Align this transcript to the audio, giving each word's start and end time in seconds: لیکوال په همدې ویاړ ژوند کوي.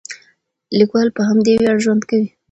لیکوال 0.77 1.07
په 1.17 1.21
همدې 1.29 1.53
ویاړ 1.57 1.77
ژوند 1.83 2.03
کوي. 2.09 2.27